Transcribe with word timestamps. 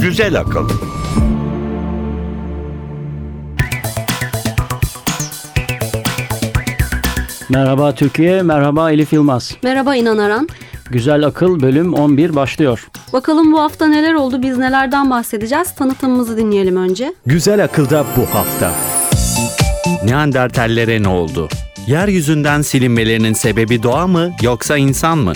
Güzel 0.00 0.40
akıl. 0.40 0.68
Merhaba 7.48 7.94
Türkiye, 7.94 8.42
merhaba 8.42 8.90
Elif 8.92 9.12
Yılmaz. 9.12 9.56
Merhaba 9.62 9.96
İnan 9.96 10.18
Aran. 10.18 10.48
Güzel 10.90 11.26
Akıl 11.26 11.60
bölüm 11.60 11.94
11 11.94 12.34
başlıyor. 12.34 12.88
Bakalım 13.12 13.52
bu 13.52 13.60
hafta 13.60 13.86
neler 13.86 14.14
oldu, 14.14 14.42
biz 14.42 14.58
nelerden 14.58 15.10
bahsedeceğiz? 15.10 15.74
Tanıtımımızı 15.74 16.36
dinleyelim 16.36 16.76
önce. 16.76 17.14
Güzel 17.26 17.64
akılda 17.64 18.04
bu 18.16 18.34
hafta. 18.34 18.72
Neandertallere 20.04 21.02
ne 21.02 21.08
oldu? 21.08 21.48
Yeryüzünden 21.86 22.62
silinmelerinin 22.62 23.32
sebebi 23.32 23.82
doğa 23.82 24.06
mı 24.06 24.32
yoksa 24.42 24.76
insan 24.76 25.18
mı? 25.18 25.32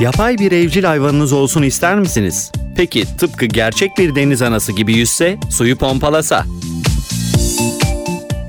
Yapay 0.00 0.38
bir 0.38 0.52
evcil 0.52 0.84
hayvanınız 0.84 1.32
olsun 1.32 1.62
ister 1.62 1.98
misiniz? 1.98 2.52
Peki 2.76 3.16
tıpkı 3.18 3.46
gerçek 3.46 3.98
bir 3.98 4.14
deniz 4.14 4.42
anası 4.42 4.72
gibi 4.72 4.94
yüzse, 4.94 5.38
suyu 5.50 5.76
pompalasa? 5.78 6.44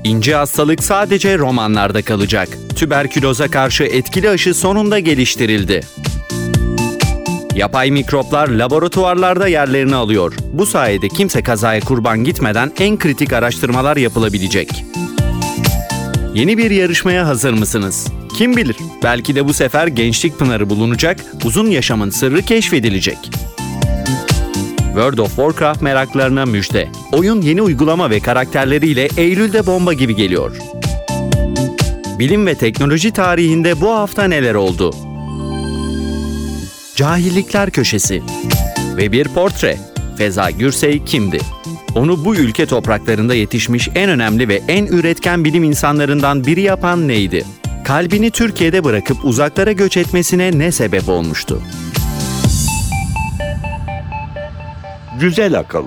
İnce 0.04 0.34
hastalık 0.34 0.84
sadece 0.84 1.38
romanlarda 1.38 2.02
kalacak. 2.02 2.48
Tüberküloza 2.76 3.48
karşı 3.48 3.84
etkili 3.84 4.30
aşı 4.30 4.54
sonunda 4.54 4.98
geliştirildi. 4.98 5.80
Yapay 7.56 7.90
mikroplar 7.90 8.48
laboratuvarlarda 8.48 9.48
yerlerini 9.48 9.94
alıyor. 9.94 10.34
Bu 10.52 10.66
sayede 10.66 11.08
kimse 11.08 11.42
kazaya 11.42 11.80
kurban 11.80 12.24
gitmeden 12.24 12.72
en 12.78 12.98
kritik 12.98 13.32
araştırmalar 13.32 13.96
yapılabilecek. 13.96 14.84
Yeni 16.34 16.58
bir 16.58 16.70
yarışmaya 16.70 17.26
hazır 17.26 17.52
mısınız? 17.52 18.06
Kim 18.36 18.56
bilir, 18.56 18.76
belki 19.02 19.34
de 19.34 19.48
bu 19.48 19.52
sefer 19.52 19.86
gençlik 19.86 20.38
pınarı 20.38 20.70
bulunacak, 20.70 21.24
uzun 21.44 21.66
yaşamın 21.66 22.10
sırrı 22.10 22.42
keşfedilecek. 22.42 23.18
World 24.76 25.18
of 25.18 25.36
Warcraft 25.36 25.82
meraklarına 25.82 26.46
müjde. 26.46 26.88
Oyun 27.12 27.40
yeni 27.42 27.62
uygulama 27.62 28.10
ve 28.10 28.20
karakterleriyle 28.20 29.08
Eylül'de 29.16 29.66
bomba 29.66 29.92
gibi 29.92 30.16
geliyor. 30.16 30.56
Bilim 32.18 32.46
ve 32.46 32.54
teknoloji 32.54 33.12
tarihinde 33.12 33.80
bu 33.80 33.90
hafta 33.90 34.24
neler 34.24 34.54
oldu? 34.54 35.05
Cahillikler 36.96 37.70
Köşesi 37.70 38.22
ve 38.96 39.12
bir 39.12 39.28
portre. 39.28 39.76
Feza 40.18 40.50
Gürsey 40.50 41.04
kimdi? 41.04 41.38
Onu 41.94 42.24
bu 42.24 42.36
ülke 42.36 42.66
topraklarında 42.66 43.34
yetişmiş 43.34 43.88
en 43.94 44.10
önemli 44.10 44.48
ve 44.48 44.62
en 44.68 44.86
üretken 44.86 45.44
bilim 45.44 45.64
insanlarından 45.64 46.44
biri 46.46 46.60
yapan 46.60 47.08
neydi? 47.08 47.44
Kalbini 47.84 48.30
Türkiye'de 48.30 48.84
bırakıp 48.84 49.24
uzaklara 49.24 49.72
göç 49.72 49.96
etmesine 49.96 50.58
ne 50.58 50.72
sebep 50.72 51.08
olmuştu? 51.08 51.62
Güzel 55.20 55.58
akıl. 55.58 55.84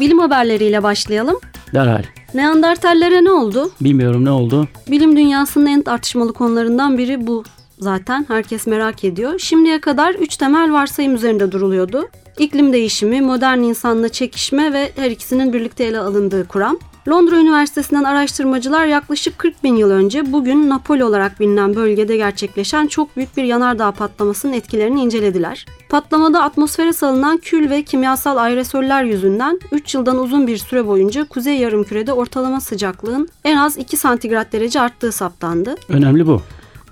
Bilim 0.00 0.18
haberleriyle 0.18 0.82
başlayalım. 0.82 1.36
Derhal. 1.74 2.02
Neandertallere 2.34 3.24
ne 3.24 3.30
oldu? 3.30 3.70
Bilmiyorum 3.80 4.24
ne 4.24 4.30
oldu. 4.30 4.68
Bilim 4.90 5.16
dünyasının 5.16 5.66
en 5.66 5.82
tartışmalı 5.82 6.32
konularından 6.32 6.98
biri 6.98 7.26
bu 7.26 7.44
zaten. 7.78 8.24
Herkes 8.28 8.66
merak 8.66 9.04
ediyor. 9.04 9.38
Şimdiye 9.38 9.80
kadar 9.80 10.14
üç 10.14 10.36
temel 10.36 10.72
varsayım 10.72 11.14
üzerinde 11.14 11.52
duruluyordu. 11.52 12.08
İklim 12.38 12.72
değişimi, 12.72 13.20
modern 13.20 13.58
insanla 13.58 14.08
çekişme 14.08 14.72
ve 14.72 14.92
her 14.96 15.10
ikisinin 15.10 15.52
birlikte 15.52 15.84
ele 15.84 15.98
alındığı 15.98 16.48
kuram. 16.48 16.78
Londra 17.08 17.36
Üniversitesi'nden 17.36 18.04
araştırmacılar 18.04 18.86
yaklaşık 18.86 19.38
40 19.38 19.64
bin 19.64 19.76
yıl 19.76 19.90
önce 19.90 20.32
bugün 20.32 20.70
Napoli 20.70 21.04
olarak 21.04 21.40
bilinen 21.40 21.76
bölgede 21.76 22.16
gerçekleşen 22.16 22.86
çok 22.86 23.16
büyük 23.16 23.36
bir 23.36 23.44
yanardağ 23.44 23.90
patlamasının 23.90 24.52
etkilerini 24.52 25.02
incelediler. 25.02 25.66
Patlamada 25.88 26.42
atmosfere 26.42 26.92
salınan 26.92 27.38
kül 27.38 27.70
ve 27.70 27.82
kimyasal 27.82 28.36
aerosoller 28.36 29.04
yüzünden 29.04 29.60
3 29.72 29.94
yıldan 29.94 30.18
uzun 30.18 30.46
bir 30.46 30.56
süre 30.56 30.86
boyunca 30.86 31.24
kuzey 31.24 31.56
yarımkürede 31.56 32.12
ortalama 32.12 32.60
sıcaklığın 32.60 33.28
en 33.44 33.56
az 33.56 33.78
2 33.78 33.96
santigrat 33.96 34.52
derece 34.52 34.80
arttığı 34.80 35.12
saptandı. 35.12 35.74
Önemli 35.88 36.26
bu. 36.26 36.42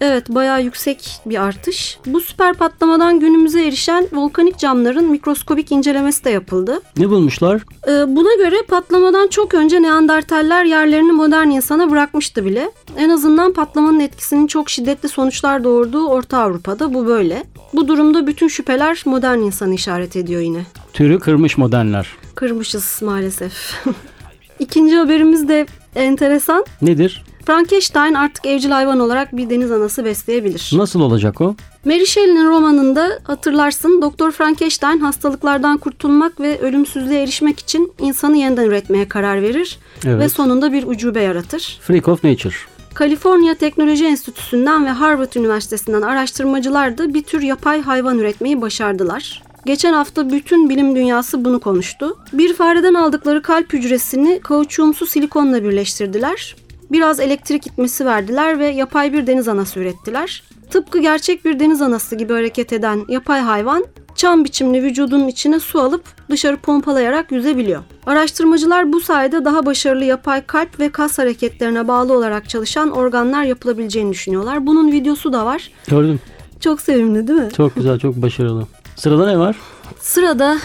Evet 0.01 0.29
bayağı 0.29 0.63
yüksek 0.63 1.11
bir 1.27 1.43
artış. 1.43 1.99
Bu 2.07 2.21
süper 2.21 2.55
patlamadan 2.55 3.21
günümüze 3.21 3.67
erişen 3.67 4.07
volkanik 4.13 4.59
camların 4.59 5.11
mikroskobik 5.11 5.73
incelemesi 5.73 6.25
de 6.25 6.31
yapıldı. 6.31 6.81
Ne 6.97 7.11
bulmuşlar? 7.11 7.63
Ee, 7.89 8.17
buna 8.17 8.35
göre 8.45 8.57
patlamadan 8.69 9.29
çok 9.29 9.55
önce 9.55 9.83
Neandertaller 9.83 10.65
yerlerini 10.65 11.13
modern 11.13 11.49
insana 11.49 11.91
bırakmıştı 11.91 12.45
bile. 12.45 12.71
En 12.99 13.09
azından 13.09 13.53
patlamanın 13.53 14.01
etkisinin 14.01 14.47
çok 14.47 14.71
şiddetli 14.71 15.09
sonuçlar 15.09 15.65
doğurduğu 15.65 16.07
Orta 16.07 16.39
Avrupa'da 16.39 16.95
bu 16.95 17.07
böyle. 17.07 17.45
Bu 17.73 17.89
durumda 17.89 18.27
bütün 18.27 18.49
şüpheler 18.49 19.03
modern 19.07 19.39
insanı 19.39 19.75
işaret 19.75 20.17
ediyor 20.17 20.41
yine. 20.41 20.67
Türü 20.93 21.19
kırmış 21.19 21.59
modernler. 21.59 22.09
Kırmışız 22.35 23.03
maalesef. 23.03 23.53
İkinci 24.59 24.97
haberimiz 24.97 25.49
de 25.49 25.67
enteresan. 25.97 26.65
Nedir? 26.83 27.25
Frankenstein 27.47 28.15
artık 28.15 28.47
evcil 28.47 28.71
hayvan 28.71 29.01
olarak 29.01 29.37
bir 29.37 29.51
deniz 29.51 29.73
anası 29.73 30.05
besleyebilir. 30.05 30.71
Nasıl 30.75 31.01
olacak 31.01 31.41
o? 31.41 31.57
Mary 31.85 32.05
Shelley'nin 32.07 32.49
romanında 32.49 33.19
hatırlarsın 33.25 34.03
Doktor 34.03 34.33
Frankenstein 34.33 34.99
hastalıklardan 34.99 35.79
kurtulmak 35.79 36.41
ve 36.41 36.59
ölümsüzlüğe 36.61 37.23
erişmek 37.23 37.61
için 37.61 37.93
insanı 37.99 38.37
yeniden 38.37 38.65
üretmeye 38.65 39.09
karar 39.09 39.43
verir 39.43 39.79
Evet. 40.07 40.21
ve 40.21 40.29
sonunda 40.29 40.73
bir 40.73 40.87
ucube 40.87 41.21
yaratır. 41.23 41.79
Freak 41.83 42.09
of 42.09 42.25
Nature. 42.25 42.55
Kaliforniya 42.95 43.55
Teknoloji 43.55 44.07
Enstitüsü'nden 44.07 44.87
ve 44.87 44.91
Harvard 44.91 45.33
Üniversitesi'nden 45.33 46.03
araştırmacılar 46.03 46.99
da 46.99 47.15
bir 47.15 47.23
tür 47.23 47.43
yapay 47.43 47.81
hayvan 47.83 48.19
üretmeyi 48.19 48.61
başardılar. 48.61 49.43
Geçen 49.67 49.93
hafta 49.93 50.31
bütün 50.31 50.69
bilim 50.69 50.97
dünyası 50.97 51.45
bunu 51.45 51.61
konuştu. 51.61 52.19
Bir 52.33 52.55
fareden 52.55 52.95
aldıkları 52.95 53.43
kalp 53.43 53.73
hücresini 53.73 54.41
kauçuğumsu 54.41 55.07
silikonla 55.07 55.65
birleştirdiler. 55.65 56.57
Biraz 56.95 57.21
elektrik 57.21 57.67
itmesi 57.67 58.07
verdiler 58.07 58.59
ve 58.59 58.67
yapay 58.67 59.13
bir 59.13 59.27
deniz 59.27 59.49
anası 59.49 59.81
ürettiler. 59.81 60.43
Tıpkı 60.71 60.99
gerçek 60.99 61.45
bir 61.45 61.61
deniz 61.61 61.83
anası 61.83 62.17
gibi 62.17 62.33
hareket 62.33 62.73
eden 62.73 63.05
yapay 63.09 63.41
hayvan 63.41 63.85
çam 64.15 64.45
biçimli 64.45 64.83
vücudunun 64.83 65.29
içine 65.29 65.61
su 65.61 65.81
alıp 65.81 66.05
dışarı 66.31 66.57
pompalayarak 66.57 67.33
yüzebiliyor. 67.33 67.83
Araştırmacılar 68.07 68.93
bu 68.93 69.01
sayede 69.01 69.45
daha 69.45 69.67
başarılı 69.67 70.05
yapay 70.05 70.47
kalp 70.47 70.81
ve 70.81 70.89
kas 70.89 71.19
hareketlerine 71.19 71.89
bağlı 71.89 72.13
olarak 72.13 72.49
çalışan 72.49 72.91
organlar 72.91 73.45
yapılabileceğini 73.45 74.13
düşünüyorlar. 74.13 74.67
Bunun 74.67 74.93
videosu 74.93 75.33
da 75.33 75.47
var. 75.47 75.71
Gördüm. 75.89 76.21
Çok 76.61 76.81
sevimli 76.81 77.29
değil 77.29 77.41
mi? 77.41 77.49
Çok 77.57 77.75
güzel, 77.75 77.99
çok 77.99 78.17
başarılı. 78.17 78.67
Sırada 78.97 79.27
ne 79.27 79.39
var? 79.39 79.57
Sırada 80.01 80.59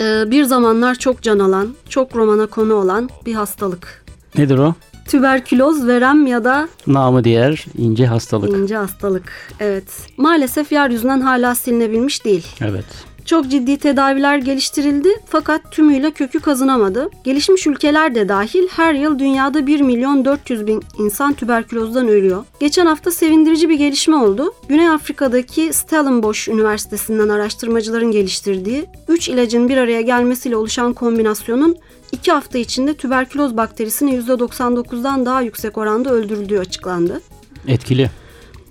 e, 0.00 0.30
bir 0.30 0.44
zamanlar 0.44 0.94
çok 0.94 1.22
can 1.22 1.38
alan, 1.38 1.74
çok 1.88 2.16
romana 2.16 2.46
konu 2.46 2.74
olan 2.74 3.08
bir 3.26 3.34
hastalık. 3.34 4.04
Nedir 4.38 4.58
o? 4.58 4.74
Tüberküloz, 5.08 5.86
verem 5.86 6.26
ya 6.26 6.44
da 6.44 6.68
Namı 6.86 7.24
diğer 7.24 7.64
ince 7.78 8.06
hastalık. 8.06 8.50
ince 8.50 8.76
hastalık. 8.76 9.32
Evet. 9.60 9.84
Maalesef 10.16 10.72
yeryüzünden 10.72 11.20
hala 11.20 11.54
silinebilmiş 11.54 12.24
değil. 12.24 12.46
Evet. 12.60 12.84
Çok 13.24 13.48
ciddi 13.50 13.78
tedaviler 13.78 14.38
geliştirildi 14.38 15.08
fakat 15.26 15.72
tümüyle 15.72 16.10
kökü 16.10 16.40
kazınamadı. 16.40 17.10
Gelişmiş 17.24 17.66
ülkeler 17.66 18.14
de 18.14 18.28
dahil 18.28 18.68
her 18.68 18.94
yıl 18.94 19.18
dünyada 19.18 19.66
1 19.66 19.80
milyon 19.80 20.24
400 20.24 20.66
bin 20.66 20.82
insan 20.98 21.32
tüberkülozdan 21.32 22.08
ölüyor. 22.08 22.44
Geçen 22.60 22.86
hafta 22.86 23.10
sevindirici 23.10 23.68
bir 23.68 23.74
gelişme 23.74 24.16
oldu. 24.16 24.52
Güney 24.68 24.88
Afrika'daki 24.88 25.72
Stellenbosch 25.72 26.48
Üniversitesi'nden 26.48 27.28
araştırmacıların 27.28 28.10
geliştirdiği 28.10 28.84
3 29.08 29.28
ilacın 29.28 29.68
bir 29.68 29.76
araya 29.76 30.00
gelmesiyle 30.00 30.56
oluşan 30.56 30.92
kombinasyonun 30.92 31.76
2 32.12 32.32
hafta 32.32 32.58
içinde 32.58 32.94
tüberküloz 32.94 33.56
bakterisini 33.56 34.14
%99'dan 34.18 35.26
daha 35.26 35.40
yüksek 35.42 35.78
oranda 35.78 36.10
öldürüldüğü 36.10 36.58
açıklandı. 36.58 37.20
Etkili. 37.68 38.10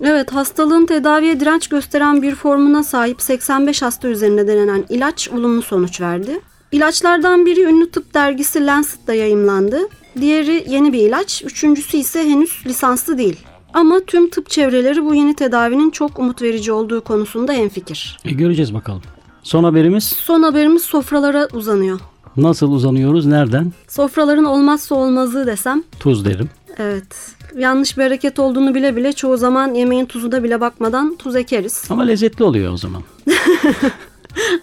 Evet 0.02 0.34
hastalığın 0.34 0.86
tedaviye 0.86 1.40
direnç 1.40 1.68
gösteren 1.68 2.22
bir 2.22 2.36
formuna 2.36 2.84
sahip 2.84 3.22
85 3.22 3.82
hasta 3.82 4.08
üzerinde 4.08 4.48
denenen 4.48 4.86
ilaç 4.90 5.30
olumlu 5.30 5.62
sonuç 5.62 6.02
verdi. 6.02 6.40
İlaçlardan 6.72 7.46
biri 7.46 7.62
ünlü 7.62 7.92
tıp 7.92 8.14
dergisi 8.14 8.66
Lancet'ta 8.66 9.14
yayımlandı. 9.14 9.80
Diğeri 10.22 10.66
yeni 10.68 10.94
bir 10.94 11.00
ilaç, 11.00 11.44
üçüncüsü 11.46 11.98
ise 11.98 12.24
henüz 12.24 12.64
lisanslı 12.66 13.18
değil. 13.18 13.40
Ama 13.74 14.00
tüm 14.00 14.30
tıp 14.30 14.50
çevreleri 14.50 15.06
bu 15.06 15.16
yeni 15.16 15.36
tedavinin 15.36 15.90
çok 15.90 16.20
umut 16.20 16.42
verici 16.42 16.72
olduğu 16.72 17.02
konusunda 17.02 17.54
hemfikir. 17.54 18.18
E, 18.26 18.32
göreceğiz 18.32 18.74
bakalım. 18.74 19.02
Son 19.44 19.64
haberimiz 19.64 20.04
Son 20.04 20.44
haberimiz 20.44 20.82
sofralara 20.82 21.48
uzanıyor. 21.54 22.00
Nasıl 22.38 22.72
uzanıyoruz? 22.72 23.26
Nereden? 23.26 23.72
Sofraların 23.88 24.44
olmazsa 24.46 24.96
olmazı 24.96 25.48
desem 25.48 25.84
Tuz 26.00 26.26
derim. 26.26 26.50
evet 26.78 27.36
yanlış 27.58 27.98
bir 27.98 28.04
hareket 28.04 28.40
olduğunu 28.40 28.76
bile 28.76 28.96
bile 28.96 29.14
çoğu 29.14 29.38
zaman 29.38 29.74
yemeğin 29.74 30.06
tuzuna 30.06 30.44
bile 30.44 30.62
bakmadan 30.62 31.16
tuz 31.16 31.36
ekeriz. 31.36 31.84
Ama 31.90 32.04
lezzetli 32.04 32.44
oluyor 32.44 32.74
o 32.74 32.78
zaman. 32.78 33.02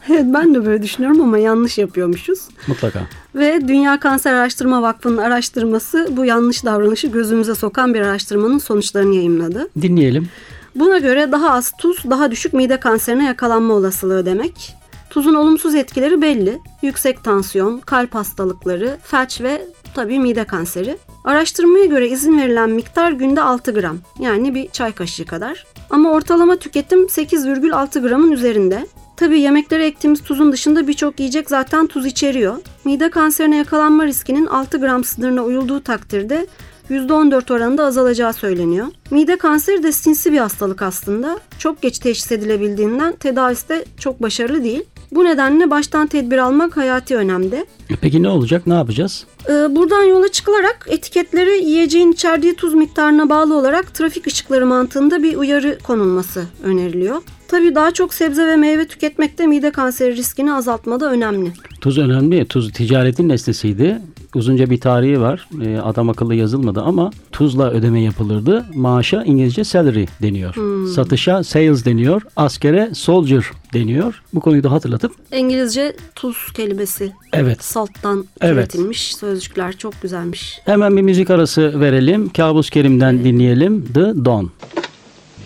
evet 0.09 0.25
ben 0.35 0.55
de 0.55 0.67
böyle 0.67 0.83
düşünüyorum 0.83 1.21
ama 1.21 1.39
yanlış 1.39 1.79
yapıyormuşuz. 1.79 2.39
Mutlaka. 2.69 3.01
Ve 3.35 3.69
Dünya 3.69 4.01
Kanser 4.01 4.33
Araştırma 4.35 4.83
Vakfı'nın 4.83 5.17
araştırması 5.19 6.09
bu 6.11 6.25
yanlış 6.25 6.65
davranışı 6.65 7.07
gözümüze 7.07 7.55
sokan 7.55 7.95
bir 7.95 8.01
araştırmanın 8.01 8.59
sonuçlarını 8.59 9.15
yayımladı. 9.15 9.69
Dinleyelim. 9.83 10.29
Buna 10.75 10.99
göre 10.99 11.33
daha 11.33 11.51
az 11.51 11.73
tuz 11.79 12.11
daha 12.11 12.31
düşük 12.31 12.53
mide 12.53 12.81
kanserine 12.81 13.25
yakalanma 13.25 13.75
olasılığı 13.75 14.27
demek. 14.27 14.75
Tuzun 15.12 15.35
olumsuz 15.35 15.75
etkileri 15.75 16.23
belli. 16.23 16.59
Yüksek 16.82 17.25
tansiyon, 17.25 17.79
kalp 17.79 18.14
hastalıkları, 18.14 18.99
felç 19.03 19.41
ve 19.41 19.67
tabii 19.94 20.19
mide 20.19 20.44
kanseri. 20.44 20.99
Araştırmaya 21.25 21.85
göre 21.85 22.09
izin 22.09 22.38
verilen 22.38 22.70
miktar 22.70 23.12
günde 23.12 23.41
6 23.41 23.73
gram. 23.73 23.99
Yani 24.20 24.55
bir 24.55 24.69
çay 24.69 24.93
kaşığı 24.93 25.26
kadar. 25.26 25.67
Ama 25.91 26.12
ortalama 26.12 26.56
tüketim 26.56 27.06
8,6 27.06 28.09
gramın 28.09 28.32
üzerinde. 28.32 28.87
Tabii 29.17 29.41
yemeklere 29.41 29.87
ektiğimiz 29.87 30.23
tuzun 30.23 30.53
dışında 30.53 30.88
birçok 30.88 31.20
yiyecek 31.20 31.50
zaten 31.50 31.87
tuz 31.87 32.06
içeriyor. 32.06 32.56
Mide 32.85 33.11
kanserine 33.11 33.56
yakalanma 33.56 34.06
riskinin 34.06 34.47
6 34.47 34.79
gram 34.79 35.05
sınırına 35.05 35.43
uyulduğu 35.43 35.81
takdirde 35.81 36.47
%14 36.91 37.55
oranında 37.55 37.85
azalacağı 37.85 38.32
söyleniyor. 38.32 38.87
Mide 39.11 39.37
kanseri 39.37 39.82
de 39.82 39.93
sinsi 39.93 40.32
bir 40.32 40.38
hastalık 40.38 40.82
aslında. 40.82 41.38
Çok 41.59 41.82
geç 41.82 41.99
teşhis 41.99 42.32
edilebildiğinden 42.32 43.17
tedavisi 43.17 43.69
de 43.69 43.85
çok 43.99 44.23
başarılı 44.23 44.64
değil. 44.64 44.85
Bu 45.12 45.25
nedenle 45.25 45.70
baştan 45.70 46.06
tedbir 46.06 46.38
almak 46.38 46.76
hayati 46.76 47.17
önemde. 47.17 47.67
E 47.91 47.97
Peki 48.00 48.23
ne 48.23 48.29
olacak? 48.29 48.67
Ne 48.67 48.75
yapacağız? 48.75 49.25
Ee, 49.49 49.53
Buradan 49.53 50.03
yola 50.03 50.29
çıkılarak 50.29 50.87
etiketlere 50.91 51.56
yiyeceğin 51.56 52.12
içerdiği 52.12 52.55
tuz 52.55 52.75
miktarına 52.75 53.29
bağlı 53.31 53.55
olarak 53.59 53.94
trafik 53.94 54.26
ışıkları 54.26 54.67
mantığında 54.67 55.23
bir 55.23 55.37
uyarı 55.37 55.79
konulması 55.82 56.44
öneriliyor. 56.64 57.23
Tabii 57.49 57.75
daha 57.75 57.91
çok 57.91 58.14
sebze 58.14 58.47
ve 58.47 58.56
meyve 58.56 58.87
tüketmek 58.87 59.38
de 59.38 59.47
mide 59.47 59.70
kanseri 59.70 60.17
riskini 60.17 60.53
azaltmada 60.53 61.11
önemli. 61.11 61.53
Tuz 61.81 61.99
önemli. 61.99 62.44
Tuz 62.47 62.73
ticaretin 62.73 63.29
nesnesiydi. 63.29 63.99
Uzunca 64.34 64.70
bir 64.70 64.81
tarihi 64.81 65.20
var. 65.20 65.49
E, 65.64 65.79
adam 65.79 66.08
akıllı 66.11 66.34
yazılmadı 66.34 66.81
ama 66.81 67.11
tuzla 67.32 67.70
ödeme 67.70 68.00
yapılırdı. 68.02 68.67
Maaşa 68.75 69.23
İngilizce 69.25 69.64
salary 69.64 70.06
deniyor. 70.23 70.55
Satışa 70.94 71.44
sales 71.44 71.84
deniyor. 71.84 72.23
Askere 72.37 72.90
soldier 72.94 73.44
deniyor. 73.73 74.23
Bu 74.34 74.40
konuyu 74.40 74.62
da 74.62 74.70
hatırlatıp 74.73 75.12
İngilizce 75.32 75.96
tuz 76.14 76.37
kelimesi 76.55 77.12
evet 77.32 77.64
salttan 77.64 78.26
Evet. 78.40 78.55
türetilmiş 78.70 79.17
sözcükler 79.17 79.73
çok 79.76 80.02
güzelmiş. 80.02 80.58
hemen 80.64 80.96
bir 80.96 81.02
müzik 81.02 81.31
arası 81.31 81.81
verelim. 81.81 82.28
Kabus 82.28 82.70
Kerim'den 82.70 83.25
dinleyelim. 83.25 83.85
The 83.94 84.00
Dawn. 84.25 84.46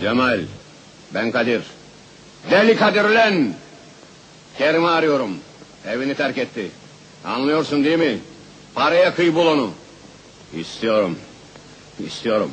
Cemal, 0.01 0.41
ben 1.15 1.31
Kadir. 1.33 1.61
Deli 2.51 2.77
Kadir 2.77 3.05
ulan! 3.05 3.35
Kerim'i 4.59 4.87
arıyorum. 4.89 5.31
Evini 5.89 6.15
terk 6.15 6.39
etti. 6.39 6.67
Anlıyorsun 7.25 7.85
değil 7.85 7.99
mi? 7.99 8.19
Paraya 8.77 9.15
kıy 9.15 9.35
bul 9.35 9.47
onu. 9.47 9.71
İstiyorum. 10.57 11.19
İstiyorum. 12.07 12.53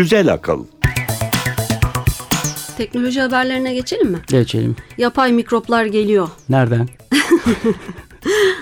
Güzel 0.00 0.32
akıl. 0.32 0.64
Teknoloji 2.76 3.20
haberlerine 3.20 3.74
geçelim 3.74 4.10
mi? 4.10 4.18
Geçelim. 4.26 4.76
Yapay 4.98 5.32
mikroplar 5.32 5.84
geliyor. 5.84 6.28
Nereden? 6.48 6.88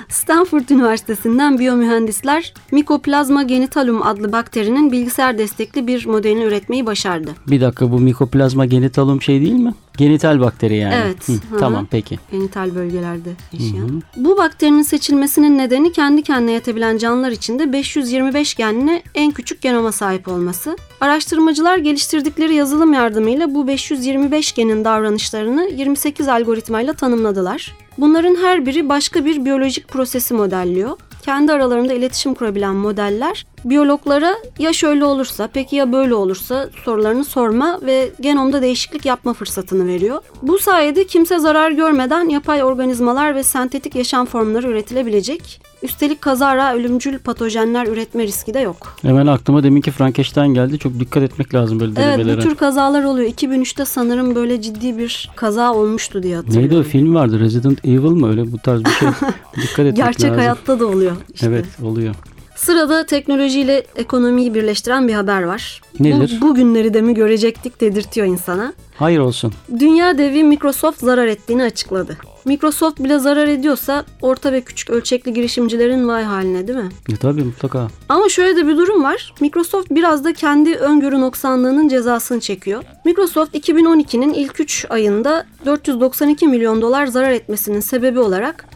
Stanford 0.08 0.68
Üniversitesi'nden 0.68 1.58
biyomühendisler 1.58 2.54
Mycoplasma 2.72 3.42
genitalium 3.42 4.02
adlı 4.02 4.32
bakterinin 4.32 4.92
bilgisayar 4.92 5.38
destekli 5.38 5.86
bir 5.86 6.06
modelini 6.06 6.44
üretmeyi 6.44 6.86
başardı. 6.86 7.30
Bir 7.46 7.60
dakika 7.60 7.92
bu 7.92 7.98
mikoplazma 7.98 8.66
genitalum 8.66 9.22
şey 9.22 9.40
değil 9.40 9.52
mi? 9.52 9.74
Genital 9.96 10.40
bakteri 10.40 10.76
yani. 10.76 10.94
Evet. 11.04 11.28
Hı, 11.28 11.32
Hı. 11.32 11.58
tamam 11.60 11.86
peki. 11.90 12.18
Genital 12.32 12.74
bölgelerde 12.74 13.30
yaşayan. 13.52 14.02
Bu 14.16 14.36
bakterinin 14.36 14.82
seçilmesinin 14.82 15.58
nedeni 15.58 15.92
kendi 15.92 16.22
kendine 16.22 16.52
yetebilen 16.52 16.98
canlılar 16.98 17.30
içinde 17.30 17.72
525 17.72 18.54
genli 18.54 19.02
en 19.14 19.30
küçük 19.30 19.60
genoma 19.62 19.92
sahip 19.92 20.28
olması. 20.28 20.76
Araştırmacılar 21.00 21.78
geliştirdikleri 21.78 22.54
yazılım 22.54 22.92
yardımıyla 22.92 23.54
bu 23.54 23.66
525 23.66 24.52
genin 24.52 24.84
davranışlarını 24.84 25.70
28 25.76 26.28
algoritmayla 26.28 26.92
tanımladılar. 26.92 27.74
Bunların 27.98 28.34
her 28.34 28.66
biri 28.66 28.88
başka 28.88 29.24
bir 29.24 29.44
biyolojik 29.44 29.88
prosesi 29.88 30.34
modelliyor. 30.34 30.96
Kendi 31.22 31.52
aralarında 31.52 31.92
iletişim 31.94 32.34
kurabilen 32.34 32.74
modeller 32.74 33.46
biyologlara 33.64 34.34
ya 34.58 34.72
şöyle 34.72 35.04
olursa 35.04 35.48
peki 35.52 35.76
ya 35.76 35.92
böyle 35.92 36.14
olursa 36.14 36.68
sorularını 36.84 37.24
sorma 37.24 37.78
ve 37.82 38.10
genomda 38.20 38.62
değişiklik 38.62 39.06
yapma 39.06 39.32
fırsatını 39.32 39.86
veriyor. 39.86 40.20
Bu 40.42 40.58
sayede 40.58 41.06
kimse 41.06 41.38
zarar 41.38 41.70
görmeden 41.70 42.28
yapay 42.28 42.64
organizmalar 42.64 43.34
ve 43.34 43.42
sentetik 43.42 43.94
yaşam 43.94 44.26
formları 44.26 44.68
üretilebilecek. 44.68 45.60
Üstelik 45.82 46.20
kazara 46.22 46.74
ölümcül 46.74 47.18
patojenler 47.18 47.86
üretme 47.86 48.22
riski 48.22 48.54
de 48.54 48.58
yok. 48.60 48.96
Hemen 49.02 49.26
aklıma 49.26 49.62
deminki 49.62 49.90
Frankenstein 49.90 50.54
geldi. 50.54 50.78
Çok 50.78 51.00
dikkat 51.00 51.22
etmek 51.22 51.54
lazım 51.54 51.80
böyle 51.80 51.92
Evet 51.96 52.18
denemelere. 52.18 52.36
bu 52.36 52.40
tür 52.42 52.54
kazalar 52.54 53.04
oluyor. 53.04 53.30
2003'te 53.30 53.84
sanırım 53.84 54.34
böyle 54.34 54.60
ciddi 54.62 54.98
bir 54.98 55.30
kaza 55.36 55.74
olmuştu 55.74 56.22
diye 56.22 56.36
hatırlıyorum. 56.36 56.70
Neydi 56.70 56.80
o 56.80 56.90
film 56.90 57.14
vardı 57.14 57.40
Resident 57.40 57.84
Evil 57.84 57.98
mı 57.98 58.30
öyle 58.30 58.52
bu 58.52 58.58
tarz 58.58 58.84
bir 58.84 58.90
şey. 58.90 59.08
dikkat 59.56 59.78
etmek 59.78 59.96
Gerçek 59.96 60.24
lazım. 60.24 60.36
hayatta 60.38 60.80
da 60.80 60.86
oluyor. 60.86 61.07
İşte. 61.34 61.46
Evet 61.46 61.66
oluyor. 61.82 62.14
Sırada 62.56 63.06
teknolojiyle 63.06 63.86
ekonomiyi 63.96 64.54
birleştiren 64.54 65.08
bir 65.08 65.14
haber 65.14 65.42
var. 65.42 65.82
Nedir? 66.00 66.38
Bu, 66.40 66.48
bugünleri 66.48 66.94
de 66.94 67.02
mi 67.02 67.14
görecektik 67.14 67.80
dedirtiyor 67.80 68.26
insana. 68.26 68.72
Hayır 68.96 69.18
olsun. 69.18 69.52
Dünya 69.78 70.18
devi 70.18 70.44
Microsoft 70.44 71.00
zarar 71.00 71.26
ettiğini 71.26 71.62
açıkladı. 71.62 72.16
Microsoft 72.44 73.00
bile 73.00 73.18
zarar 73.18 73.48
ediyorsa 73.48 74.04
orta 74.22 74.52
ve 74.52 74.60
küçük 74.60 74.90
ölçekli 74.90 75.32
girişimcilerin 75.32 76.08
vay 76.08 76.24
haline 76.24 76.68
değil 76.68 76.78
mi? 76.78 76.88
E, 77.12 77.16
tabii 77.16 77.44
mutlaka. 77.44 77.88
Ama 78.08 78.28
şöyle 78.28 78.56
de 78.56 78.66
bir 78.66 78.76
durum 78.76 79.04
var. 79.04 79.34
Microsoft 79.40 79.90
biraz 79.90 80.24
da 80.24 80.32
kendi 80.32 80.74
öngörü 80.74 81.20
noksanlığının 81.20 81.88
cezasını 81.88 82.40
çekiyor. 82.40 82.82
Microsoft 83.04 83.54
2012'nin 83.54 84.34
ilk 84.34 84.60
3 84.60 84.86
ayında 84.90 85.46
492 85.66 86.48
milyon 86.48 86.82
dolar 86.82 87.06
zarar 87.06 87.30
etmesinin 87.30 87.80
sebebi 87.80 88.18
olarak 88.18 88.67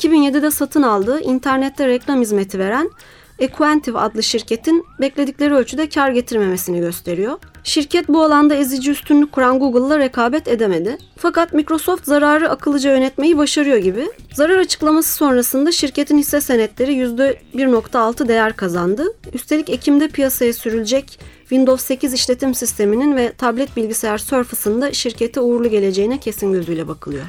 2007'de 0.00 0.50
satın 0.50 0.82
aldığı 0.82 1.20
internette 1.20 1.88
reklam 1.88 2.20
hizmeti 2.20 2.58
veren 2.58 2.90
Equantive 3.40 3.98
adlı 3.98 4.22
şirketin 4.22 4.86
bekledikleri 5.00 5.54
ölçüde 5.54 5.88
kar 5.88 6.10
getirmemesini 6.10 6.80
gösteriyor. 6.80 7.38
Şirket 7.64 8.08
bu 8.08 8.22
alanda 8.22 8.54
ezici 8.54 8.90
üstünlük 8.90 9.32
kuran 9.32 9.58
Google'la 9.58 9.98
rekabet 9.98 10.48
edemedi. 10.48 10.98
Fakat 11.16 11.52
Microsoft 11.52 12.06
zararı 12.06 12.50
akıllıca 12.50 12.92
yönetmeyi 12.92 13.38
başarıyor 13.38 13.76
gibi. 13.76 14.08
Zarar 14.34 14.58
açıklaması 14.58 15.14
sonrasında 15.14 15.72
şirketin 15.72 16.18
hisse 16.18 16.40
senetleri 16.40 16.92
%1.6 16.92 18.28
değer 18.28 18.56
kazandı. 18.56 19.04
Üstelik 19.32 19.70
Ekim'de 19.70 20.08
piyasaya 20.08 20.52
sürülecek 20.52 21.20
Windows 21.40 21.84
8 21.84 22.12
işletim 22.12 22.54
sisteminin 22.54 23.16
ve 23.16 23.32
tablet 23.32 23.76
bilgisayar 23.76 24.18
Surface'ın 24.18 24.82
da 24.82 24.92
şirkete 24.92 25.40
uğurlu 25.40 25.70
geleceğine 25.70 26.18
kesin 26.18 26.52
gözüyle 26.52 26.88
bakılıyor. 26.88 27.24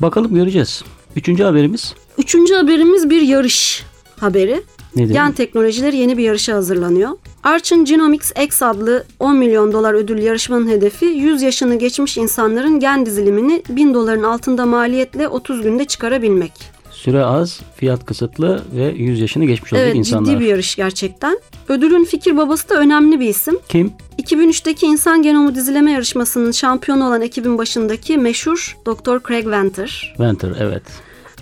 Bakalım 0.00 0.34
göreceğiz. 0.34 0.84
Üçüncü 1.16 1.44
haberimiz 1.44 1.94
Üçüncü 2.18 2.54
haberimiz 2.54 3.10
bir 3.10 3.20
yarış 3.22 3.84
haberi. 4.20 4.62
nedir? 4.96 5.12
Gen 5.14 5.32
teknolojileri 5.32 5.96
yeni 5.96 6.18
bir 6.18 6.22
yarışa 6.24 6.54
hazırlanıyor. 6.54 7.10
Archon 7.44 7.84
Genomics 7.84 8.32
X 8.44 8.62
adlı 8.62 9.04
10 9.20 9.36
milyon 9.36 9.72
dolar 9.72 9.94
ödüllü 9.94 10.22
yarışmanın 10.22 10.68
hedefi 10.68 11.04
100 11.04 11.42
yaşını 11.42 11.78
geçmiş 11.78 12.16
insanların 12.16 12.80
gen 12.80 13.06
dizilimini 13.06 13.62
1000 13.68 13.94
doların 13.94 14.22
altında 14.22 14.66
maliyetle 14.66 15.28
30 15.28 15.62
günde 15.62 15.84
çıkarabilmek. 15.84 16.52
Süre 16.90 17.24
az, 17.24 17.60
fiyat 17.76 18.06
kısıtlı 18.06 18.62
ve 18.76 18.84
100 18.96 19.20
yaşını 19.20 19.44
geçmiş 19.44 19.72
olacak 19.72 19.86
Evet 19.86 19.96
insanlar. 19.96 20.24
ciddi 20.30 20.40
bir 20.40 20.46
yarış 20.46 20.76
gerçekten. 20.76 21.38
Ödülün 21.68 22.04
fikir 22.04 22.36
babası 22.36 22.68
da 22.68 22.74
önemli 22.74 23.20
bir 23.20 23.28
isim. 23.28 23.58
Kim? 23.68 23.92
2003'teki 24.22 24.86
insan 24.86 25.22
genomu 25.22 25.54
dizileme 25.54 25.92
yarışmasının 25.92 26.52
şampiyonu 26.52 27.06
olan 27.06 27.22
ekibin 27.22 27.58
başındaki 27.58 28.18
meşhur 28.18 28.76
Dr. 28.86 29.28
Craig 29.28 29.46
Venter. 29.46 30.14
Venter, 30.20 30.52
evet. 30.60 30.82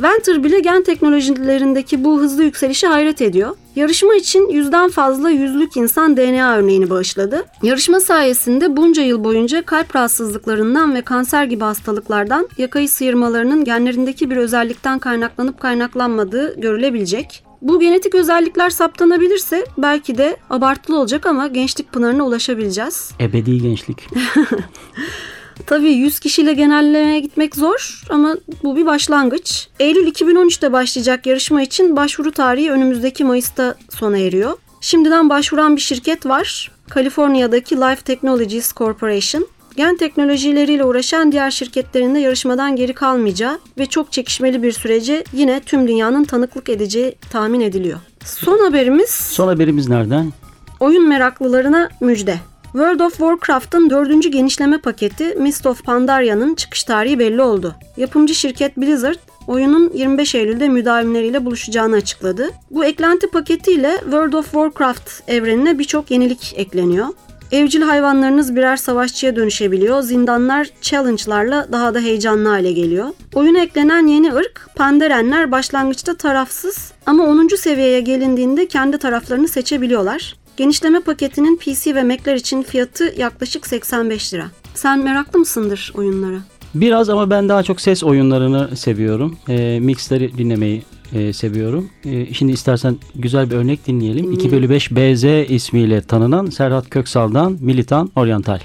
Venter 0.01 0.45
bile 0.45 0.61
gen 0.61 0.83
teknolojilerindeki 0.83 2.05
bu 2.05 2.21
hızlı 2.21 2.45
yükselişe 2.45 2.87
hayret 2.87 3.23
ediyor. 3.23 3.57
Yarışma 3.77 4.15
için 4.15 4.49
yüzden 4.49 4.91
fazla 4.91 5.31
yüzlük 5.31 5.77
insan 5.77 6.17
DNA 6.17 6.57
örneğini 6.57 6.91
bağışladı. 6.91 7.45
Yarışma 7.63 8.01
sayesinde 8.01 8.77
bunca 8.77 9.03
yıl 9.03 9.25
boyunca 9.25 9.63
kalp 9.63 9.97
rahatsızlıklarından 9.97 10.95
ve 10.95 11.03
kanser 11.03 11.45
gibi 11.45 11.65
hastalıklardan 11.65 12.49
yakayı 12.59 12.89
sıyırmalarının 12.89 13.65
genlerindeki 13.65 14.31
bir 14.31 14.37
özellikten 14.37 14.99
kaynaklanıp 14.99 15.61
kaynaklanmadığı 15.61 16.61
görülebilecek. 16.61 17.45
Bu 17.63 17.81
genetik 17.81 18.15
özellikler 18.15 18.71
saptanabilirse 18.71 19.65
belki 19.79 20.19
de 20.19 20.37
abartılı 20.51 20.99
olacak 20.99 21.27
ama 21.27 21.47
gençlik 21.47 21.93
pınarına 21.93 22.27
ulaşabileceğiz. 22.27 23.11
Ebedi 23.21 23.63
gençlik. 23.63 24.09
Tabii 25.67 25.89
100 25.93 26.19
kişiyle 26.21 26.53
genellemeye 26.53 27.21
gitmek 27.21 27.57
zor 27.57 28.03
ama 28.11 28.37
bu 28.63 28.77
bir 28.77 28.87
başlangıç. 28.87 29.69
Eylül 29.81 30.07
2013'te 30.07 30.73
başlayacak 30.73 31.27
yarışma 31.27 31.63
için 31.63 31.97
başvuru 31.97 32.33
tarihi 32.33 32.71
önümüzdeki 32.71 33.25
Mayıs'ta 33.25 33.75
sona 33.91 34.19
eriyor. 34.19 34.53
Şimdiden 34.81 35.29
başvuran 35.29 35.77
bir 35.77 35.81
şirket 35.81 36.27
var. 36.27 36.71
Kaliforniya'daki 36.91 37.77
Life 37.77 38.03
Technologies 38.03 38.73
Corporation. 38.75 39.47
Gen 39.77 39.97
teknolojileriyle 39.97 40.85
uğraşan 40.85 41.33
diğer 41.33 41.51
şirketlerin 41.51 42.15
de 42.15 42.19
yarışmadan 42.19 42.77
geri 42.77 42.93
kalmayacağı 42.93 43.59
ve 43.79 43.87
çok 43.87 44.13
çekişmeli 44.13 44.63
bir 44.63 44.73
sürece 44.73 45.25
yine 45.33 45.61
tüm 45.61 45.89
dünyanın 45.89 46.25
tanıklık 46.25 46.69
edeceği 46.69 47.15
tahmin 47.31 47.61
ediliyor. 47.61 47.99
Son 48.25 48.59
haberimiz 48.59 49.11
Son 49.11 49.49
haberimiz 49.49 49.89
nereden? 49.89 50.33
oyun 50.81 51.09
meraklılarına 51.09 51.89
müjde. 52.01 52.39
World 52.75 53.01
of 53.01 53.17
Warcraft'ın 53.17 53.91
dördüncü 53.91 54.29
genişleme 54.29 54.79
paketi 54.79 55.35
Mist 55.39 55.67
of 55.67 55.85
Pandaria'nın 55.85 56.55
çıkış 56.55 56.85
tarihi 56.85 57.19
belli 57.19 57.43
oldu. 57.43 57.75
Yapımcı 57.97 58.35
şirket 58.35 58.77
Blizzard, 58.77 59.19
oyunun 59.47 59.93
25 59.95 60.35
Eylül'de 60.35 60.69
müdavimleriyle 60.69 61.45
buluşacağını 61.45 61.97
açıkladı. 61.97 62.51
Bu 62.71 62.85
eklenti 62.85 63.27
paketiyle 63.27 63.97
World 64.01 64.33
of 64.33 64.45
Warcraft 64.45 65.11
evrenine 65.29 65.79
birçok 65.79 66.11
yenilik 66.11 66.55
ekleniyor. 66.57 67.07
Evcil 67.53 67.83
hayvanlarınız 67.83 68.57
birer 68.57 68.77
savaşçıya 68.77 69.37
dönüşebiliyor. 69.37 70.03
Zindanlar 70.03 70.69
challenge'larla 70.81 71.69
daha 71.73 71.95
da 71.95 72.01
heyecanlı 72.01 72.49
hale 72.49 72.73
geliyor. 72.73 73.09
Oyuna 73.35 73.59
eklenen 73.59 74.07
yeni 74.07 74.35
ırk 74.35 74.69
Pandarenler 74.77 75.53
başlangıçta 75.53 76.15
tarafsız 76.15 76.93
ama 77.07 77.25
10. 77.25 77.49
seviyeye 77.57 78.01
gelindiğinde 78.01 78.67
kendi 78.69 78.99
taraflarını 78.99 79.49
seçebiliyorlar. 79.49 80.44
Genişleme 80.57 81.01
paketinin 81.01 81.57
PC 81.57 81.95
ve 81.95 82.03
Mac'ler 82.03 82.35
için 82.35 82.63
fiyatı 82.63 83.15
yaklaşık 83.19 83.67
85 83.67 84.35
lira. 84.35 84.47
Sen 84.75 85.05
meraklı 85.05 85.39
mısındır 85.39 85.93
oyunlara? 85.97 86.39
Biraz 86.75 87.09
ama 87.09 87.31
ben 87.31 87.49
daha 87.49 87.63
çok 87.63 87.81
ses 87.81 88.03
oyunlarını 88.03 88.77
seviyorum. 88.77 89.37
E, 89.49 89.79
mixleri 89.81 90.39
dinlemeyi 90.39 90.83
e, 91.13 91.33
seviyorum. 91.33 91.91
E, 92.05 92.35
şimdi 92.35 92.53
istersen 92.53 92.97
güzel 93.15 93.51
bir 93.51 93.57
örnek 93.57 93.87
dinleyelim. 93.87 94.33
2 94.33 94.53
bölü 94.53 94.71
5 94.71 94.91
BZ 94.91 95.51
ismiyle 95.51 96.01
tanınan 96.01 96.47
Serhat 96.47 96.91
Köksal'dan 96.91 97.59
Militan 97.61 98.11
Oriental. 98.17 98.59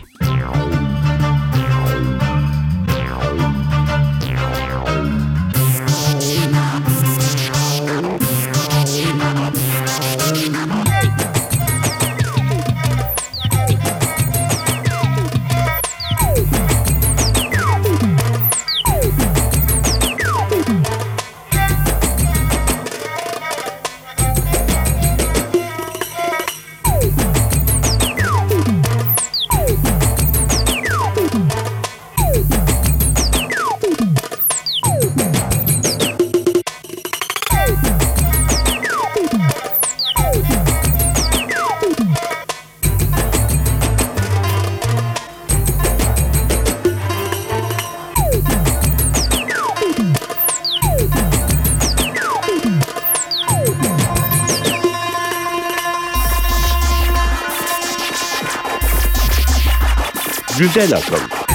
Güzel 60.59 60.93
akıl. 60.93 61.48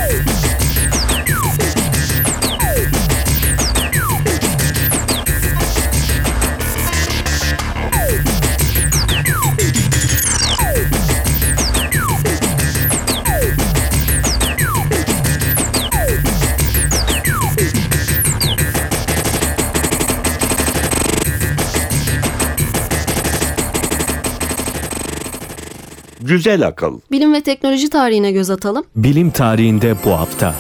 Güzel 26.27 26.67
akıl. 26.67 27.01
Bilim 27.11 27.33
ve 27.33 27.41
teknoloji 27.41 27.91
tarihine 27.91 28.33
göz 28.33 28.51
atalım. 28.51 28.85
Bilim 28.97 29.31
tarihinde 29.31 29.95
bu 30.05 30.11
hafta. 30.11 30.55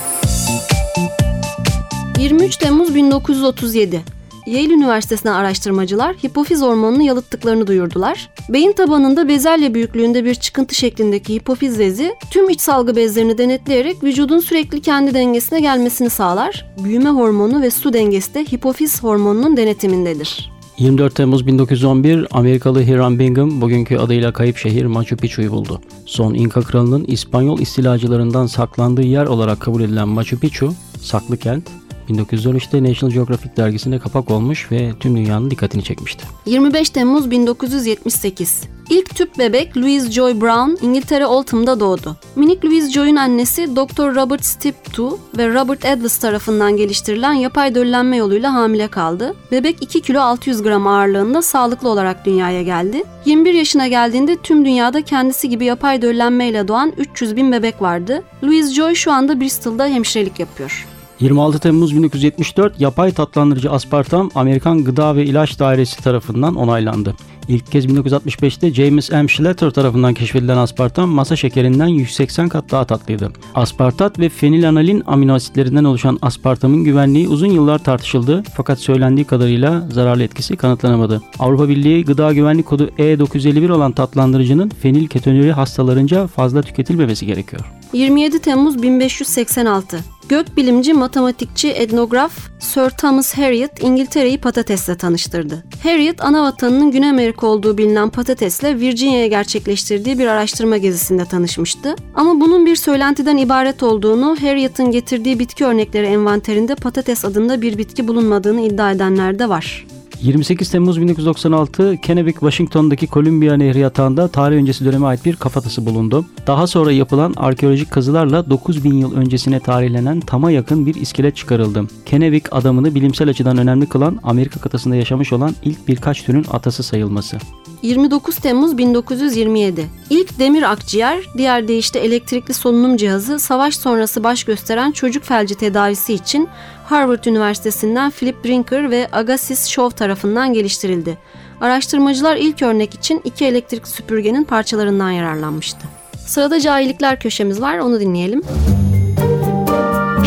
23 2.18 2.56
Temmuz 2.56 2.94
1937. 2.94 4.02
Yale 4.46 4.74
Üniversitesi'nden 4.74 5.32
araştırmacılar 5.34 6.16
hipofiz 6.16 6.62
hormonunu 6.62 7.02
yalıttıklarını 7.02 7.66
duyurdular. 7.66 8.30
Beyin 8.48 8.72
tabanında 8.72 9.28
bezelye 9.28 9.74
büyüklüğünde 9.74 10.24
bir 10.24 10.34
çıkıntı 10.34 10.74
şeklindeki 10.74 11.34
hipofiz 11.34 11.78
bezi 11.78 12.14
tüm 12.30 12.50
iç 12.50 12.60
salgı 12.60 12.96
bezlerini 12.96 13.38
denetleyerek 13.38 14.04
vücudun 14.04 14.38
sürekli 14.38 14.82
kendi 14.82 15.14
dengesine 15.14 15.60
gelmesini 15.60 16.10
sağlar. 16.10 16.66
Büyüme 16.84 17.10
hormonu 17.10 17.62
ve 17.62 17.70
su 17.70 17.92
dengesi 17.92 18.34
de 18.34 18.44
hipofiz 18.44 19.02
hormonunun 19.02 19.56
denetimindedir. 19.56 20.53
24 20.78 21.14
Temmuz 21.14 21.46
1911 21.46 22.26
Amerikalı 22.30 22.82
Hiram 22.82 23.18
Bingham 23.18 23.60
bugünkü 23.60 23.96
adıyla 23.96 24.32
kayıp 24.32 24.56
şehir 24.56 24.86
Machu 24.86 25.16
Picchu'yu 25.16 25.50
buldu. 25.50 25.80
Son 26.06 26.34
İnka 26.34 26.60
kralının 26.60 27.04
İspanyol 27.04 27.58
istilacılarından 27.58 28.46
saklandığı 28.46 29.02
yer 29.02 29.26
olarak 29.26 29.60
kabul 29.60 29.82
edilen 29.82 30.08
Machu 30.08 30.38
Picchu, 30.38 30.72
saklı 31.00 31.36
kent, 31.36 31.70
1913'te 32.10 32.82
National 32.84 33.14
Geographic 33.14 33.56
dergisinde 33.56 33.98
kapak 33.98 34.30
olmuş 34.30 34.72
ve 34.72 34.92
tüm 35.00 35.16
dünyanın 35.16 35.50
dikkatini 35.50 35.84
çekmişti. 35.84 36.24
25 36.46 36.90
Temmuz 36.90 37.30
1978. 37.30 38.62
İlk 38.90 39.16
tüp 39.16 39.38
bebek 39.38 39.76
Louise 39.76 40.12
Joy 40.12 40.40
Brown 40.40 40.86
İngiltere 40.86 41.26
Oldham'da 41.26 41.80
doğdu. 41.80 42.16
Minik 42.36 42.64
Louise 42.64 42.90
Joy'un 42.90 43.16
annesi 43.16 43.76
Dr. 43.76 44.14
Robert 44.14 44.44
Stipto 44.44 45.18
ve 45.38 45.54
Robert 45.54 45.84
Edwards 45.84 46.18
tarafından 46.18 46.76
geliştirilen 46.76 47.32
yapay 47.32 47.74
döllenme 47.74 48.16
yoluyla 48.16 48.54
hamile 48.54 48.88
kaldı. 48.88 49.34
Bebek 49.52 49.82
2 49.82 50.00
kilo 50.00 50.20
600 50.20 50.62
gram 50.62 50.86
ağırlığında 50.86 51.42
sağlıklı 51.42 51.88
olarak 51.88 52.26
dünyaya 52.26 52.62
geldi. 52.62 53.02
21 53.24 53.54
yaşına 53.54 53.88
geldiğinde 53.88 54.36
tüm 54.36 54.64
dünyada 54.64 55.02
kendisi 55.02 55.48
gibi 55.48 55.64
yapay 55.64 56.02
döllenmeyle 56.02 56.68
doğan 56.68 56.92
300 56.98 57.36
bin 57.36 57.52
bebek 57.52 57.82
vardı. 57.82 58.22
Louise 58.44 58.74
Joy 58.74 58.94
şu 58.94 59.12
anda 59.12 59.40
Bristol'da 59.40 59.86
hemşirelik 59.86 60.40
yapıyor. 60.40 60.86
26 61.20 61.58
Temmuz 61.58 61.96
1974 61.96 62.80
yapay 62.80 63.12
tatlandırıcı 63.12 63.70
aspartam 63.70 64.30
Amerikan 64.34 64.84
Gıda 64.84 65.16
ve 65.16 65.24
İlaç 65.24 65.58
Dairesi 65.58 66.02
tarafından 66.02 66.54
onaylandı. 66.54 67.14
İlk 67.48 67.72
kez 67.72 67.86
1965'te 67.86 68.74
James 68.74 69.10
M. 69.10 69.28
Schlatter 69.28 69.70
tarafından 69.70 70.14
keşfedilen 70.14 70.56
aspartam 70.56 71.08
masa 71.08 71.36
şekerinden 71.36 71.86
180 71.86 72.48
kat 72.48 72.70
daha 72.70 72.84
tatlıydı. 72.84 73.32
Aspartat 73.54 74.18
ve 74.18 74.28
fenilanalin 74.28 75.02
amino 75.06 75.34
asitlerinden 75.34 75.84
oluşan 75.84 76.18
aspartamın 76.22 76.84
güvenliği 76.84 77.28
uzun 77.28 77.50
yıllar 77.50 77.78
tartışıldı 77.78 78.42
fakat 78.56 78.78
söylendiği 78.78 79.24
kadarıyla 79.24 79.88
zararlı 79.92 80.22
etkisi 80.22 80.56
kanıtlanamadı. 80.56 81.22
Avrupa 81.38 81.68
Birliği 81.68 82.04
Gıda 82.04 82.32
Güvenlik 82.32 82.66
Kodu 82.66 82.90
E951 82.98 83.72
olan 83.72 83.92
tatlandırıcının 83.92 84.68
fenil 84.68 85.06
ketonuri 85.06 85.52
hastalarınca 85.52 86.26
fazla 86.26 86.62
tüketilmemesi 86.62 87.26
gerekiyor. 87.26 87.62
27 87.92 88.38
Temmuz 88.38 88.82
1586. 88.82 90.13
Gökbilimci, 90.28 90.92
matematikçi, 90.94 91.68
etnograf 91.70 92.32
Sir 92.58 92.90
Thomas 92.90 93.34
Harriot 93.34 93.82
İngiltere'yi 93.82 94.38
patatesle 94.38 94.96
tanıştırdı. 94.96 95.64
Harriot 95.82 96.24
ana 96.24 96.42
vatanının 96.42 96.90
Güney 96.90 97.10
Amerika 97.10 97.46
olduğu 97.46 97.78
bilinen 97.78 98.10
patatesle 98.10 98.80
Virginia'ya 98.80 99.26
gerçekleştirdiği 99.26 100.18
bir 100.18 100.26
araştırma 100.26 100.76
gezisinde 100.76 101.24
tanışmıştı. 101.24 101.94
Ama 102.14 102.40
bunun 102.40 102.66
bir 102.66 102.76
söylentiden 102.76 103.36
ibaret 103.36 103.82
olduğunu, 103.82 104.36
Harriot'ın 104.40 104.90
getirdiği 104.90 105.38
bitki 105.38 105.64
örnekleri 105.64 106.06
envanterinde 106.06 106.74
patates 106.74 107.24
adında 107.24 107.62
bir 107.62 107.78
bitki 107.78 108.08
bulunmadığını 108.08 108.60
iddia 108.60 108.92
edenler 108.92 109.38
de 109.38 109.48
var. 109.48 109.86
28 110.24 110.70
Temmuz 110.70 111.00
1996 111.00 111.96
Kennewick, 111.96 112.40
Washington'daki 112.40 113.08
Columbia 113.08 113.56
Nehri 113.56 113.78
yatağında 113.78 114.28
tarih 114.28 114.56
öncesi 114.56 114.84
döneme 114.84 115.06
ait 115.06 115.24
bir 115.24 115.36
kafatası 115.36 115.86
bulundu. 115.86 116.24
Daha 116.46 116.66
sonra 116.66 116.92
yapılan 116.92 117.34
arkeolojik 117.36 117.90
kazılarla 117.90 118.50
9000 118.50 118.94
yıl 118.94 119.16
öncesine 119.16 119.60
tarihlenen 119.60 120.20
tama 120.20 120.50
yakın 120.50 120.86
bir 120.86 120.94
iskelet 120.94 121.36
çıkarıldı. 121.36 121.84
Kennewick 122.06 122.52
adamını 122.52 122.94
bilimsel 122.94 123.28
açıdan 123.28 123.58
önemli 123.58 123.86
kılan 123.88 124.20
Amerika 124.22 124.60
kıtasında 124.60 124.96
yaşamış 124.96 125.32
olan 125.32 125.54
ilk 125.64 125.88
birkaç 125.88 126.22
türün 126.22 126.46
atası 126.50 126.82
sayılması. 126.82 127.38
29 127.84 128.36
Temmuz 128.36 128.78
1927. 128.78 129.86
İlk 130.10 130.38
demir 130.38 130.72
akciğer, 130.72 131.18
diğer 131.36 131.68
deyişle 131.68 132.00
elektrikli 132.00 132.54
solunum 132.54 132.96
cihazı 132.96 133.38
savaş 133.38 133.76
sonrası 133.76 134.24
baş 134.24 134.44
gösteren 134.44 134.92
çocuk 134.92 135.24
felci 135.24 135.54
tedavisi 135.54 136.14
için 136.14 136.48
Harvard 136.84 137.24
Üniversitesi'nden 137.24 138.10
Philip 138.10 138.44
Brinker 138.44 138.90
ve 138.90 139.08
Agassiz 139.12 139.68
Shaw 139.70 139.96
tarafından 139.96 140.52
geliştirildi. 140.52 141.18
Araştırmacılar 141.60 142.36
ilk 142.36 142.62
örnek 142.62 142.94
için 142.94 143.20
iki 143.24 143.44
elektrik 143.44 143.88
süpürgenin 143.88 144.44
parçalarından 144.44 145.10
yararlanmıştı. 145.10 145.80
Sırada 146.26 146.60
cahillikler 146.60 147.20
köşemiz 147.20 147.60
var, 147.60 147.78
onu 147.78 148.00
dinleyelim. 148.00 148.42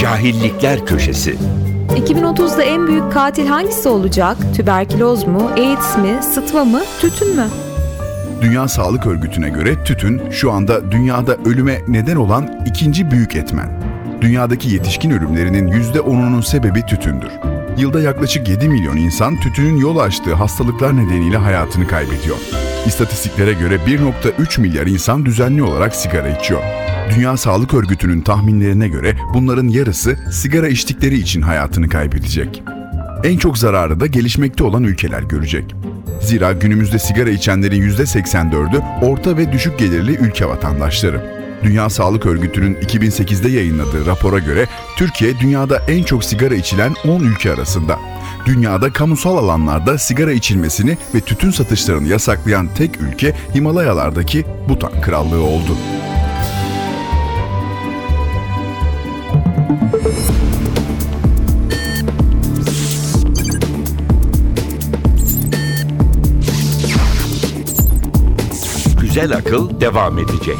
Cahillikler 0.01 0.85
Köşesi 0.85 1.35
2030'da 1.98 2.63
en 2.63 2.88
büyük 2.88 3.12
katil 3.12 3.48
hangisi 3.48 3.89
olacak? 3.89 4.38
Tüberküloz 4.56 5.27
mu, 5.27 5.50
AIDS 5.58 5.98
mi, 5.98 6.20
sıtma 6.24 6.66
mı, 6.66 6.82
tütün 7.01 7.36
mü? 7.36 7.48
Dünya 8.42 8.68
Sağlık 8.68 9.06
Örgütü'ne 9.06 9.50
göre 9.50 9.84
tütün 9.84 10.22
şu 10.32 10.51
anda 10.51 10.92
dünyada 10.92 11.36
ölüme 11.46 11.82
neden 11.88 12.16
olan 12.16 12.63
ikinci 12.66 13.12
büyük 13.12 13.36
etmen. 13.36 13.70
Dünyadaki 14.22 14.70
yetişkin 14.70 15.12
ölümlerinin 15.12 15.68
%10'unun 15.68 16.44
sebebi 16.44 16.86
tütündür. 16.86 17.32
Yılda 17.77 18.01
yaklaşık 18.01 18.50
7 18.50 18.70
milyon 18.70 18.98
insan 18.98 19.39
tütünün 19.39 19.77
yol 19.77 19.98
açtığı 19.98 20.34
hastalıklar 20.34 20.98
nedeniyle 20.98 21.38
hayatını 21.38 21.88
kaybediyor. 21.88 22.38
İstatistiklere 22.88 23.53
göre 23.53 23.75
1.3 23.75 24.62
milyar 24.62 24.88
insan 24.88 25.25
düzenli 25.25 25.63
olarak 25.63 25.96
sigara 25.96 26.29
içiyor. 26.29 26.62
Dünya 27.15 27.38
Sağlık 27.38 27.74
Örgütü'nün 27.74 28.22
tahminlerine 28.22 28.88
göre 28.88 29.15
bunların 29.34 29.67
yarısı 29.67 30.15
sigara 30.32 30.67
içtikleri 30.67 31.17
için 31.17 31.41
hayatını 31.41 31.89
kaybedecek. 31.89 32.63
En 33.24 33.38
çok 33.38 33.58
zararı 33.58 34.00
da 34.00 34.08
gelişmekte 34.08 34.63
olan 34.63 34.84
ülkeler 34.84 35.22
görecek. 35.22 35.75
Zira 36.22 36.51
günümüzde 36.51 37.00
sigara 37.00 37.29
içenlerin 37.29 37.90
%84'ü 37.90 39.05
orta 39.05 39.38
ve 39.38 39.51
düşük 39.51 39.79
gelirli 39.79 40.11
ülke 40.11 40.46
vatandaşları. 40.46 41.38
Dünya 41.64 41.90
Sağlık 41.90 42.25
Örgütü'nün 42.25 42.75
2008'de 42.75 43.50
yayınladığı 43.50 44.05
rapora 44.05 44.40
göre 44.40 44.68
Türkiye 44.98 45.40
dünyada 45.40 45.81
en 45.88 46.03
çok 46.03 46.24
sigara 46.24 46.55
içilen 46.55 46.94
10 47.07 47.20
ülke 47.20 47.53
arasında. 47.53 48.00
Dünyada 48.48 48.94
kamusal 48.94 49.38
alanlarda 49.38 49.98
sigara 49.98 50.31
içilmesini 50.31 50.98
ve 51.16 51.20
tütün 51.22 51.51
satışlarını 51.51 52.07
yasaklayan 52.07 52.68
tek 52.75 53.01
ülke 53.01 53.36
Himalayalardaki 53.55 54.46
Butan 54.70 55.01
Krallığı 55.01 55.44
oldu. 55.44 55.77
Güzel 69.01 69.31
Akıl 69.31 69.81
devam 69.81 70.20
edecek. 70.20 70.57